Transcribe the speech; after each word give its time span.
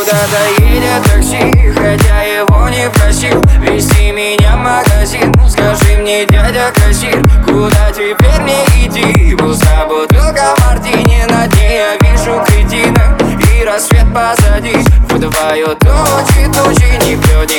Куда-то 0.00 0.64
едет 0.64 1.02
такси, 1.12 1.74
хотя 1.74 2.22
его 2.22 2.70
не 2.70 2.88
просил. 2.88 3.38
Вести 3.60 4.10
меня 4.12 4.56
в 4.56 4.60
магазин, 4.60 5.30
скажи 5.46 5.98
мне, 5.98 6.24
дядя 6.24 6.72
кассир 6.74 7.22
Куда 7.44 7.92
теперь 7.92 8.40
мне 8.40 8.64
идти? 8.78 9.36
Пуста 9.36 9.84
бутылка 9.86 10.54
мартини 10.64 11.22
На 11.28 11.46
дне 11.48 11.76
я 11.76 11.96
вижу 11.98 12.42
кретина 12.46 13.18
И 13.60 13.62
рассвет 13.62 14.06
позади. 14.14 14.74
Выдуваю 15.10 15.76
тучи, 15.76 16.46
тучи 16.46 17.06
Не 17.06 17.16
прет, 17.16 17.49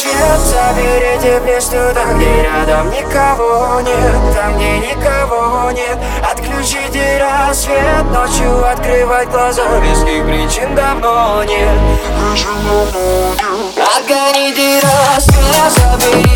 Рассвет 0.00 0.40
Заберите 0.40 1.40
плес 1.40 1.64
туда, 1.66 2.04
где 2.14 2.42
рядом 2.42 2.90
никого 2.90 3.80
нет 3.80 4.34
Там, 4.34 4.56
где 4.56 4.78
никого 4.78 5.70
нет. 5.72 5.98
Отключите 6.30 7.18
рассвет 7.18 8.04
Ночью 8.10 8.66
открывать 8.66 9.28
глаза 9.28 9.78
Веских 9.80 10.24
причин 10.24 10.74
давно 10.74 11.44
нет. 11.44 11.78
Отгоните 13.96 14.80
рассвет 14.80 15.72
Заберите 16.00 16.29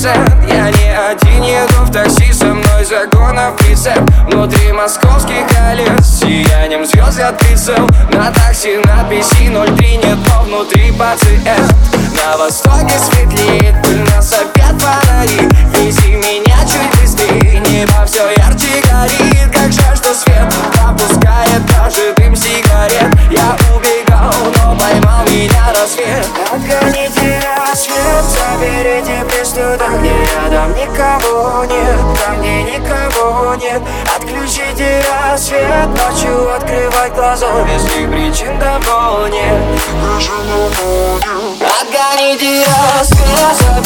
коэффициент 0.00 0.48
Я 0.48 0.70
не 0.70 0.96
один 0.96 1.42
еду 1.42 1.84
в 1.84 1.92
такси, 1.92 2.32
со 2.32 2.46
мной 2.46 2.84
загонов 2.84 3.56
прицеп. 3.56 3.98
Внутри 4.26 4.72
московских 4.72 5.46
колец 5.48 6.20
сиянием 6.20 6.84
звезд 6.84 7.18
я 7.18 7.32
прицел 7.32 7.86
На 8.12 8.30
такси 8.32 8.78
надписи 8.84 9.48
03 9.48 9.96
нет, 9.98 10.18
но 10.28 10.42
внутри 10.42 10.92
пациент. 10.92 11.74
На 12.16 12.36
востоке 12.36 12.94
светлеет, 12.98 13.74
пыль 13.82 14.02
нас 14.14 14.32
опять 14.32 14.80
фонари 14.80 15.48
Вези 15.74 16.16
меня 16.16 16.56
чуть 16.64 17.00
быстрее, 17.00 17.60
небо 17.60 18.04
все 18.06 18.28
ярче 18.30 18.82
горит. 18.90 19.52
Как 19.52 19.72
жаль, 19.72 19.96
что 19.96 20.14
свет 20.14 20.52
пропускает 20.72 21.64
даже 21.66 22.14
дым 22.16 22.34
сигарет. 22.36 23.14
Я 23.30 23.56
убегал, 23.74 24.32
но 24.56 24.76
поймал 24.76 25.24
меня 25.26 25.72
рассвет. 25.74 26.26
Отгоните 26.52 27.40
рассвет, 27.56 28.24
заберите 28.24 28.99
никого 31.00 31.64
нет 31.64 31.98
Там, 32.18 32.40
где 32.40 32.62
никого 32.62 33.54
нет. 33.54 33.82
Отключите 34.14 35.02
рассвет, 35.08 35.88
ночью 35.88 36.54
открывать 36.54 37.14
глаза. 37.14 37.46
Них 37.62 38.10
причин 38.10 38.58
давно 38.58 39.26
нет. 39.28 39.56
Отгоните 41.80 42.64
рассвет, 42.98 43.79